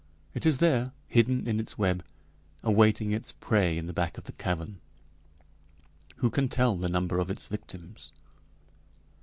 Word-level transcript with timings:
It 0.33 0.47
is 0.47 0.57
there 0.57 0.93
hidden 1.09 1.47
in 1.47 1.59
its 1.59 1.77
web 1.77 2.03
awaiting 2.63 3.11
its 3.11 3.31
prey 3.33 3.77
in 3.77 3.85
the 3.85 3.93
back 3.93 4.17
of 4.17 4.23
the 4.23 4.31
cavern! 4.31 4.79
Who 6.15 6.31
can 6.31 6.49
tell 6.49 6.75
the 6.75 6.89
number 6.89 7.19
of 7.19 7.29
its 7.29 7.45
victims?" 7.45 8.11